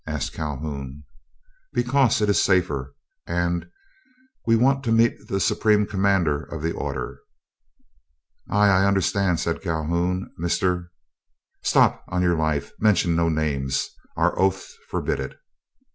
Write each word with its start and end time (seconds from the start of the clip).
asked 0.07 0.33
Calhoun. 0.33 1.03
"Because 1.73 2.21
it 2.21 2.27
is 2.31 2.41
safer, 2.43 2.95
and—and 3.27 3.69
we 4.47 4.55
want 4.55 4.83
to 4.83 4.91
meet 4.91 5.13
the 5.27 5.39
Supreme 5.39 5.85
Commander 5.85 6.41
of 6.41 6.63
the 6.63 6.71
order." 6.71 7.19
"Ah! 8.49 8.61
I 8.63 8.87
understand," 8.87 9.39
said 9.39 9.61
Calhoun. 9.61 10.31
"Mr.—" 10.41 10.87
"Stop; 11.61 12.03
on 12.07 12.23
your 12.23 12.35
life 12.35 12.71
mention 12.79 13.15
no 13.15 13.29
names! 13.29 13.89
Our 14.17 14.35
oaths 14.39 14.75
forbid 14.89 15.19
it." 15.19 15.35